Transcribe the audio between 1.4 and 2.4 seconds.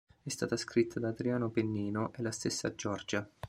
Pennino e la